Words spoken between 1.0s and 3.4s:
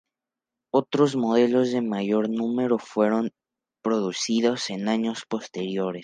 modelos de mayor número fueron